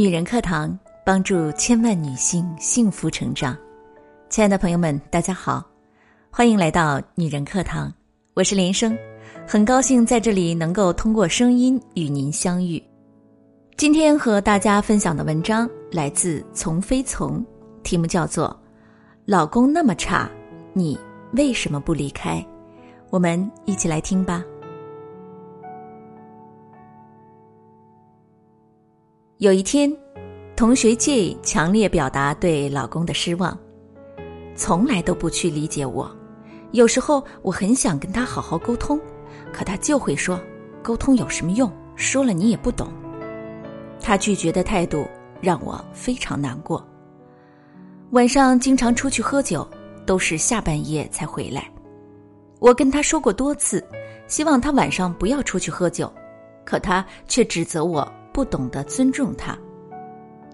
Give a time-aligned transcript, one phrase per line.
[0.00, 3.54] 女人课堂帮助千万女性幸福成长。
[4.30, 5.62] 亲爱的朋友们，大家好，
[6.30, 7.92] 欢迎来到女人课堂，
[8.32, 8.96] 我是林生，
[9.46, 12.82] 很高兴在这里能够通过声音与您相遇。
[13.76, 17.44] 今天和大家分享的文章来自从飞从，
[17.82, 18.48] 题目叫做
[19.26, 20.30] 《老公那么差，
[20.72, 20.98] 你
[21.32, 22.38] 为什么不离开》？
[23.10, 24.42] 我们一起来听吧。
[29.40, 29.90] 有一天，
[30.54, 33.58] 同学 J 强烈表达对老公的失望，
[34.54, 36.14] 从来都不去理解我。
[36.72, 39.00] 有时候我很想跟他好好沟通，
[39.50, 40.38] 可他就会说
[40.84, 41.72] ：“沟通有什么用？
[41.96, 42.92] 说了你也不懂。”
[43.98, 45.08] 他拒绝的态度
[45.40, 46.86] 让我非常难过。
[48.10, 49.66] 晚上经常出去喝酒，
[50.04, 51.66] 都是下半夜才回来。
[52.58, 53.82] 我跟他说过多次，
[54.26, 56.12] 希望他晚上不要出去喝酒，
[56.62, 58.06] 可他却指责我。
[58.32, 59.56] 不懂得尊重他。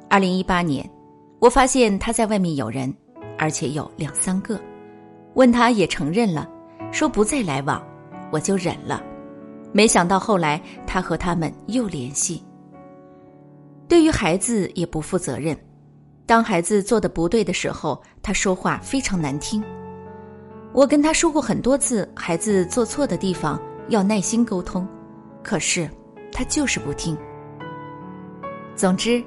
[0.09, 0.89] 二零一八年，
[1.39, 2.93] 我发现他在外面有人，
[3.39, 4.61] 而且有两三个。
[5.35, 6.49] 问他也承认了，
[6.91, 7.85] 说不再来往，
[8.31, 9.03] 我就忍了。
[9.73, 12.43] 没想到后来他和他们又联系。
[13.89, 15.57] 对于孩子也不负责任，
[16.25, 19.63] 当孩子做的不对的时候，他说话非常难听。
[20.73, 24.87] 我跟他说过很多次，孩子做错的地方要耐心沟通，
[25.43, 25.89] 可是
[26.33, 27.17] 他就是不听。
[28.77, 29.25] 总之，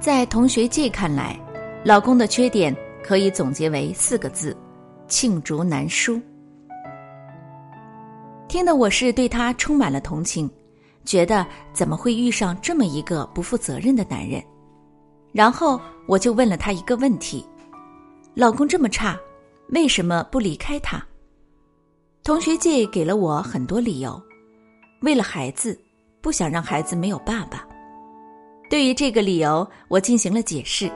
[0.00, 1.38] 在同学 J 看来，
[1.84, 4.56] 老公的缺点可以总结为四个字：
[5.06, 6.20] 罄竹难书。
[8.48, 10.50] 听得我是对他充满了同情，
[11.04, 14.42] 觉得怎么会遇上这么一个不负责任的男人？
[15.30, 17.46] 然后我就问了他一个问题：
[18.34, 19.16] 老公这么差，
[19.68, 21.00] 为什么不离开他？
[22.24, 24.20] 同学 J 给了我很多理由，
[25.02, 25.78] 为了孩子，
[26.20, 27.64] 不想让孩子没有爸爸。
[28.68, 30.90] 对于这个理由，我进行了解释。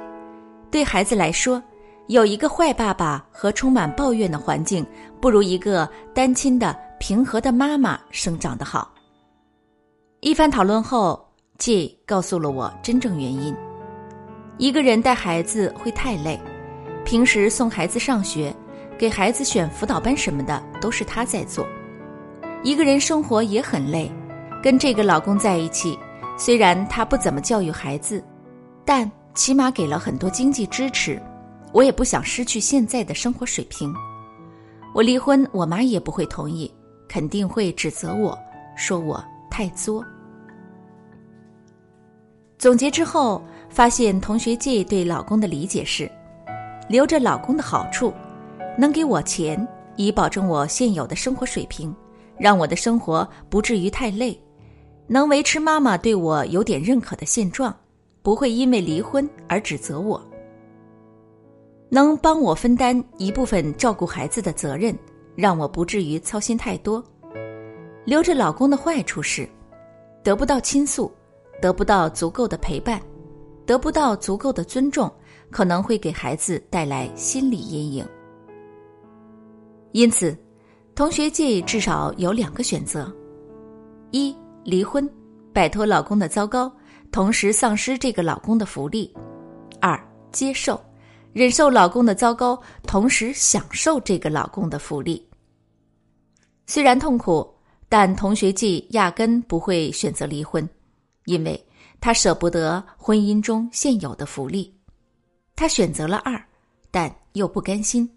[0.71, 1.63] 对孩子来说，
[2.09, 4.85] 有一个坏爸爸和充满抱怨的环境，
[5.21, 8.93] 不如一个单亲的平和的妈妈生长得好。
[10.21, 11.27] 一番讨论后
[11.59, 13.55] ，J 告诉了我真正原因：
[14.59, 16.39] 一个人带孩子会太累，
[17.05, 18.55] 平时送孩子上学、
[18.99, 21.65] 给孩子选辅导班什么的都是他在做；
[22.63, 24.13] 一个人生活也很累，
[24.63, 25.99] 跟这个老公在一起。
[26.37, 28.23] 虽然他不怎么教育孩子，
[28.85, 31.21] 但起码给了很多经济支持。
[31.73, 33.95] 我也不想失去现在的生活水平。
[34.95, 36.71] 我离婚，我妈也不会同意，
[37.09, 38.39] 肯定会指责我，
[38.77, 40.05] 说我太作。
[42.59, 46.11] 总结之后，发现同学界对老公的理解是：
[46.89, 48.13] 留着老公的好处，
[48.77, 49.67] 能给我钱，
[49.97, 51.95] 以保证我现有的生活水平，
[52.37, 54.39] 让我的生活不至于太累。
[55.07, 57.75] 能维持妈妈对我有点认可的现状，
[58.23, 60.23] 不会因为离婚而指责我。
[61.89, 64.97] 能帮我分担一部分照顾孩子的责任，
[65.35, 67.05] 让我不至于操心太多。
[68.05, 69.47] 留着老公的坏处是，
[70.23, 71.13] 得不到倾诉，
[71.61, 73.01] 得不到足够的陪伴，
[73.67, 75.13] 得不到足够的尊重，
[75.51, 78.07] 可能会给孩子带来心理阴影。
[79.93, 80.35] 因此，
[80.95, 83.15] 同学界至少有两个选择：
[84.13, 84.35] 一。
[84.65, 85.09] 离婚，
[85.53, 86.73] 摆脱老公的糟糕，
[87.11, 89.13] 同时丧失这个老公的福利；
[89.81, 89.99] 二，
[90.31, 90.81] 接受，
[91.33, 95.29] 忍受老公的糟糕，同时享受这个老公的福利。
[96.67, 97.53] 虽然痛苦，
[97.89, 100.67] 但同学季压根不会选择离婚，
[101.25, 101.61] 因为
[102.01, 104.73] 他舍不得婚姻中现有的福利。
[105.57, 106.41] 他选择了二，
[106.91, 108.09] 但又不甘心，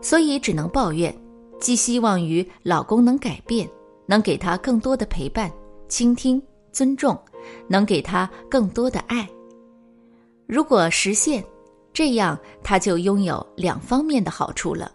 [0.00, 1.14] 所以只能抱怨，
[1.60, 3.68] 寄希望于老公能改变，
[4.06, 5.52] 能给他更多的陪伴。
[5.88, 6.42] 倾听、
[6.72, 7.18] 尊重，
[7.68, 9.28] 能给他更多的爱。
[10.46, 11.44] 如果实现，
[11.92, 14.92] 这样他就拥有两方面的好处了。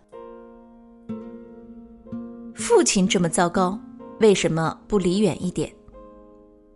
[2.53, 3.77] 父亲这么糟糕，
[4.19, 5.73] 为什么不离远一点？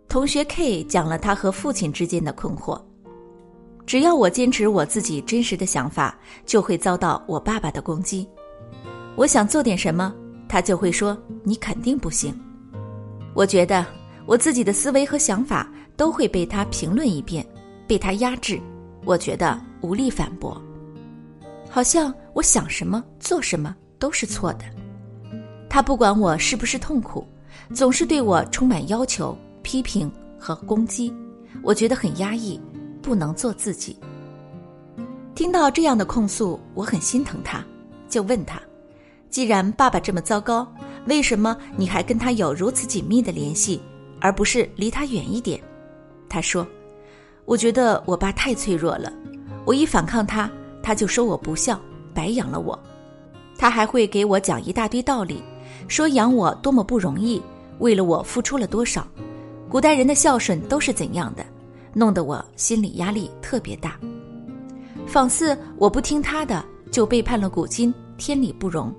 [0.08, 2.80] 同学 K 讲了他和父亲之间的困惑。
[3.86, 8.28] 只要我坚持我自己真实的想法，就会遭到我爸爸的攻击。
[9.14, 10.14] 我想做点什么，
[10.48, 12.34] 他就会说你肯定不行。
[13.34, 13.86] 我觉得。
[14.26, 17.46] 我自己的思维和想法都会被他评论一遍，
[17.86, 18.60] 被他压制，
[19.04, 20.60] 我觉得无力反驳，
[21.70, 24.64] 好像我想什么做什么都是错的。
[25.70, 27.24] 他不管我是不是痛苦，
[27.72, 31.14] 总是对我充满要求、批评和攻击，
[31.62, 32.60] 我觉得很压抑，
[33.00, 33.96] 不能做自己。
[35.34, 37.64] 听到这样的控诉，我很心疼他，
[38.08, 38.60] 就问他：
[39.30, 40.66] 既然爸爸这么糟糕，
[41.06, 43.80] 为什么你还跟他有如此紧密的联系？
[44.26, 45.62] 而不是离他远一点，
[46.28, 46.66] 他说
[47.46, 49.12] ：“我觉得我爸太脆弱了，
[49.64, 50.50] 我一反抗他，
[50.82, 51.80] 他就说我不孝，
[52.12, 52.76] 白养了我。
[53.56, 55.40] 他还会给我讲一大堆道理，
[55.86, 57.40] 说养我多么不容易，
[57.78, 59.06] 为了我付出了多少，
[59.68, 61.46] 古代人的孝顺都是怎样的，
[61.94, 63.96] 弄得我心理压力特别大。
[65.06, 68.92] 仿似我不听他的，就背叛了古今，天理不容。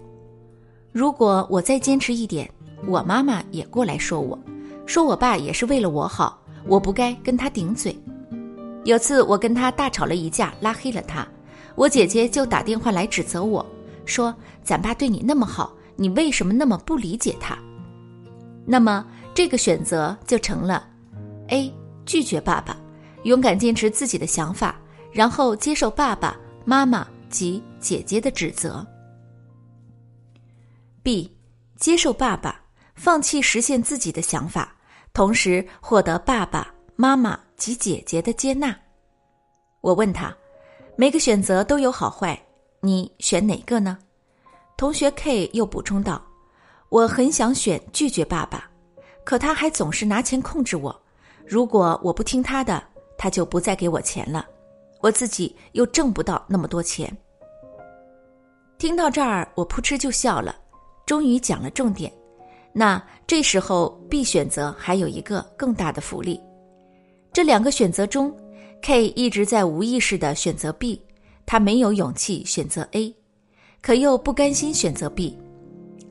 [0.94, 2.50] 如果我再坚持一点，
[2.88, 4.40] 我妈妈也过来说我，
[4.88, 7.96] 说我爸也是为了我好，我不该跟他顶嘴。
[8.86, 11.28] 有次我跟他大吵了一架，拉黑了他，
[11.76, 13.64] 我姐姐就打电话来指责我，
[14.06, 17.58] 说咱爸对你那么好，你为什么那么不理解他？
[18.66, 20.88] 那么这个选择就成了
[21.50, 21.72] ：A
[22.06, 22.78] 拒绝爸爸，
[23.24, 24.80] 勇敢坚持自己的想法，
[25.12, 28.88] 然后接受爸爸妈妈及姐姐的指责
[31.04, 31.30] ；B
[31.76, 32.62] 接受爸爸，
[32.96, 34.74] 放弃实现自己的想法，
[35.18, 37.40] 同时获得爸爸妈妈。
[37.56, 38.78] 及姐姐的接纳，
[39.82, 40.32] 我问他，
[40.96, 42.40] 每个选择都有好坏，
[42.82, 43.98] 你选哪个呢？
[44.78, 46.22] 同学 K 又补充道
[46.90, 48.70] ：“我很想选拒绝爸爸，
[49.24, 50.96] 可他还总是拿钱控制我。
[51.48, 52.84] 如果我不听他的，
[53.18, 54.46] 他就不再给我钱了，
[55.02, 57.12] 我自己又挣不到那么多钱。”
[58.78, 60.56] 听到这儿，我扑哧就笑了，
[61.08, 62.14] 终于讲了重点。
[62.78, 66.40] 那这时候 B 选择还有一个更大的福利。
[67.34, 68.32] 这两个选择中
[68.84, 71.02] ，K 一直在无意识的选择 B，
[71.44, 73.12] 他没有勇气选择 A，
[73.82, 75.36] 可又不甘心选择 B，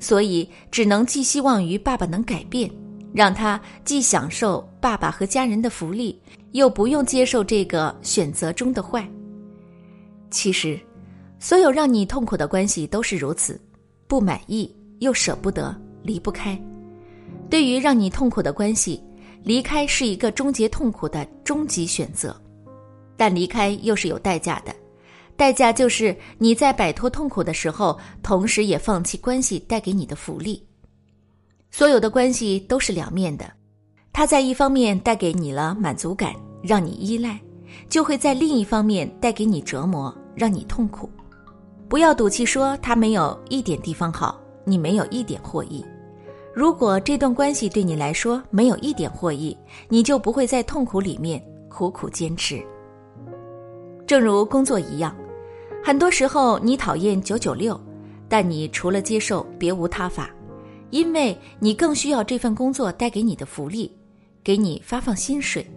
[0.01, 2.69] 所以只能寄希望于爸爸能改变，
[3.15, 6.21] 让他既享受爸爸和家人的福利，
[6.51, 9.09] 又不用接受这个选择中的坏。
[10.33, 10.77] 其实，
[11.39, 13.61] 所有让你痛苦的关系都是如此，
[14.09, 16.59] 不满意又舍不得离不开。
[17.51, 19.03] 对于让你痛苦的关系。
[19.43, 22.37] 离开是一个终结痛苦的终极选择，
[23.17, 24.75] 但离开又是有代价的，
[25.37, 30.61] 代价就是你在摆脱痛苦的时候，同时也放弃关系带给你的福利。
[31.71, 33.49] 所有的关系都是两面的，
[34.13, 37.41] 它在一方面带给你了满足感，让你依赖，
[37.89, 41.09] 就会在另一方面带给你折磨，让你痛苦。
[41.89, 45.85] 不要赌气说它没有一点地方好，你没有一点获益。
[46.57, 49.55] 如果这段关系对你来说没有一点获益，
[49.91, 51.39] 你就不会在痛苦里面
[51.69, 52.65] 苦苦坚持。
[54.07, 55.15] 正如工作一样，
[55.85, 57.79] 很多时候你讨厌九九六，
[58.27, 60.31] 但你除了接受别无他法，
[60.89, 63.95] 因为你更需要这份工作带给你的福利，
[64.43, 65.71] 给你发放薪水。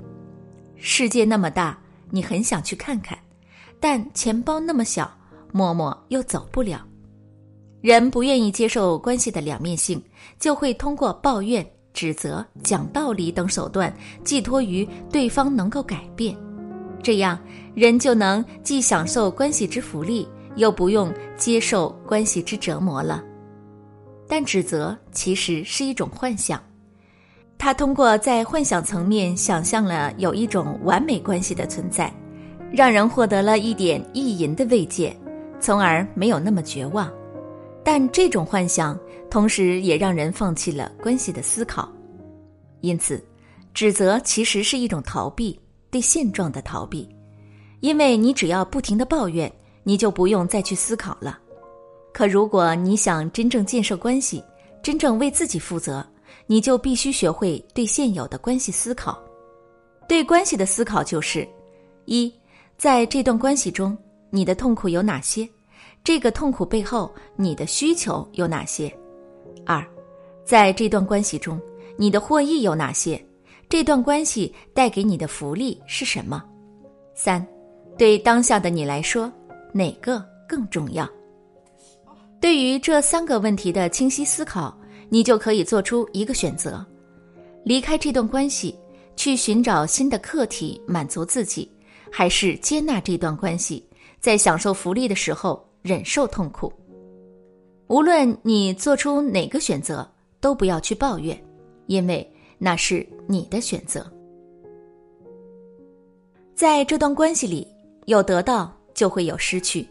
[0.78, 1.78] 世界那么大，
[2.10, 3.20] 你很想去看看，
[3.82, 5.12] 但钱包那么小，
[5.52, 6.86] 默默又走不了。
[7.82, 10.02] 人不愿意接受关系的两面性，
[10.40, 13.94] 就会通过抱怨、指责、讲道理等手段
[14.24, 16.36] 寄托于对方能够改变，
[17.02, 17.40] 这样
[17.74, 23.24] 人就能既享受关系之福利，又不用接受关系之折磨了。
[24.28, 26.62] 但指责其实是一种幻想，
[27.58, 32.14] 他通过在幻想层面想象了有一种完美关系的存在，
[32.72, 35.16] 让人获得了一点意淫的慰藉，
[35.60, 37.12] 从而没有那么绝望。
[37.92, 38.96] 但这种幻想
[39.32, 41.92] 同时也让人放弃了关系的思考，
[42.82, 43.20] 因此，
[43.74, 45.60] 指责其实是一种逃避
[45.90, 47.10] 对现状的逃避，
[47.80, 51.40] 因为你只要不停的抱怨，你就不用再去思考了。
[52.14, 54.44] 可如果你想真正建设关系，
[54.84, 56.06] 真正为自己负责，
[56.46, 59.20] 你就必须学会对现有的关系思考。
[60.08, 61.44] 对关系的思考就是：
[62.06, 62.32] 一，
[62.78, 63.98] 在这段关系中，
[64.30, 65.50] 你的痛苦有哪些？
[66.04, 68.92] 这个痛苦背后，你的需求有哪些？
[69.66, 69.86] 二，
[70.44, 71.60] 在这段关系中，
[71.98, 73.24] 你的获益有哪些？
[73.68, 76.44] 这段关系带给你的福利是什么？
[77.14, 77.46] 三，
[77.98, 79.32] 对当下的你来说，
[79.72, 81.08] 哪个更重要？
[82.42, 84.76] 对于这三个问题的清晰思考，
[85.10, 86.84] 你就可以做出一个选择：
[87.64, 88.76] 离开这段关系，
[89.16, 91.70] 去寻找新的课题满足自己，
[92.12, 93.86] 还是接纳这段关系，
[94.20, 95.69] 在享受福利的时候？
[95.90, 96.72] 忍受痛苦，
[97.88, 100.08] 无论你做出哪个选择，
[100.40, 101.36] 都不要去抱怨，
[101.88, 104.06] 因为那是你的选择。
[106.54, 107.68] 在这段关系里，
[108.06, 109.88] 有得到就会有失去。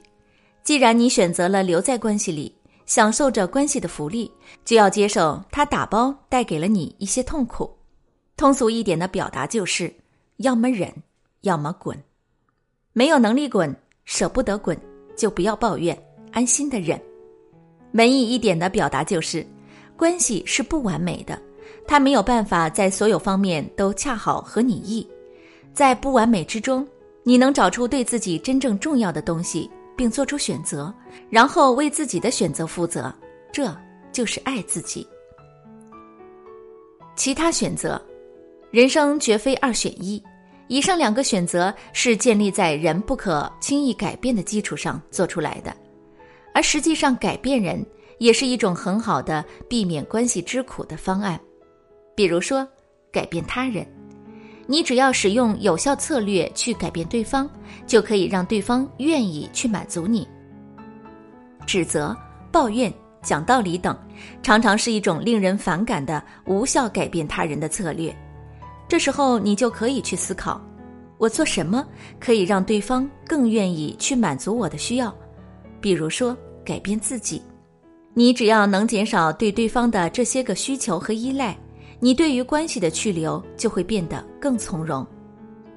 [0.63, 2.55] 既然你选择了留在关系里，
[2.87, 4.31] 享受着关系的福利，
[4.65, 7.69] 就要接受他打包带给了你一些痛苦。
[8.37, 9.93] 通俗一点的表达就是：
[10.37, 10.95] 要么忍，
[11.41, 12.01] 要么滚。
[12.93, 13.75] 没有能力滚，
[14.05, 14.81] 舍不得滚。
[15.19, 15.95] 就不要抱怨，
[16.33, 16.99] 安心的忍。
[17.93, 19.45] 文艺一点的表达就是，
[19.97, 21.39] 关系是不完美的，
[21.87, 25.07] 它没有办法在所有方面都恰好合你意。
[25.75, 26.87] 在不完美之中，
[27.25, 30.95] 你能找出对自己真正重要的东西，并做出选择，
[31.29, 33.13] 然后为自己的选择负责，
[33.53, 33.77] 这
[34.13, 35.07] 就是爱自己。
[37.17, 38.01] 其他选择，
[38.71, 40.23] 人生绝非二选一。
[40.69, 45.75] 以上两个选择是建立在人不可轻易改变的基础上做出来的，
[46.55, 47.85] 而实际上改变人
[48.19, 51.41] 也是一种很好的避免关系之苦的方案。
[52.15, 52.67] 比如说，
[53.11, 53.87] 改变他人，
[54.67, 57.49] 你只要使用有效策略去改变对方，
[57.87, 60.29] 就可以让对方愿意去满足你。
[61.67, 62.15] 指责、
[62.53, 63.97] 抱怨、讲道理等，
[64.43, 68.15] 常常是一种令人反感的无效改变他人的策略。
[68.89, 70.59] 这时候，你就可以去思考：
[71.19, 71.87] 我做什么
[72.19, 75.15] 可以让对方更愿意去满足我的需要？
[75.79, 77.43] 比如说，改变自己。
[78.15, 81.57] 你只要能减少对对方的这些个需求和依赖，
[82.01, 85.07] 你对于关系的去留就会变得更从容。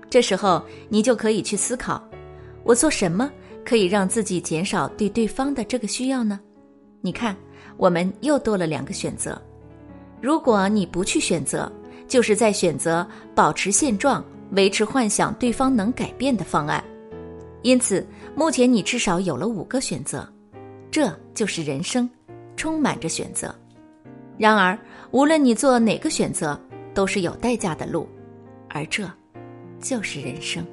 [0.09, 2.01] 这时候，你就可以去思考：
[2.63, 3.29] 我做什么
[3.65, 6.39] 可以让自己减少对对方的这个需要呢？
[7.01, 7.35] 你看，
[7.77, 9.39] 我们又多了两个选择。
[10.21, 11.71] 如果你不去选择，
[12.11, 16.83] 就是在选择保持现状、维持幻想对方能改变的方案，
[17.61, 20.27] 因此目前你至少有了五个选择，
[20.91, 22.09] 这就是人生，
[22.57, 23.55] 充满着选择。
[24.37, 24.77] 然而，
[25.11, 26.59] 无论你做哪个选择，
[26.93, 28.05] 都是有代价的路，
[28.67, 29.09] 而这，
[29.79, 30.67] 就是人生。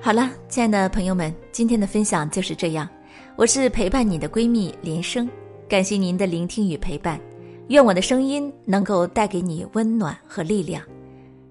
[0.00, 2.88] 好了，亲爱的朋友们，今天的分享就是这样，
[3.34, 5.28] 我是陪伴你的闺蜜连生。
[5.68, 7.20] 感谢您的聆听与陪伴，
[7.68, 10.80] 愿我的声音能够带给你温暖和力量。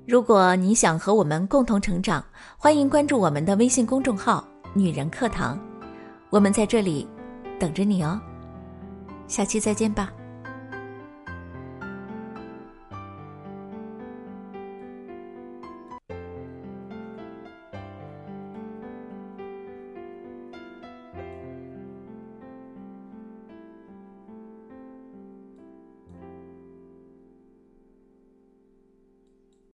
[0.08, 2.24] 如果你想和我们共同成长，
[2.58, 5.60] 欢迎关注我们的微信公众号“女人课堂”，
[6.32, 7.06] 我们在这里
[7.60, 8.18] 等着你哦。
[9.28, 10.14] 下期再见吧。